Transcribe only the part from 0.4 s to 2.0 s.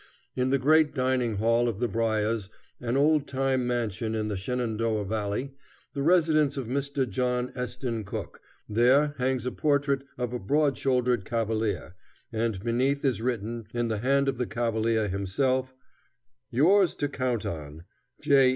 the great dining hall of the